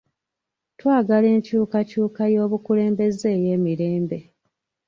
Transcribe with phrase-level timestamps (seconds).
[0.79, 4.17] Twagala enkyukakyuka y'obukulembeze ey'emirembe.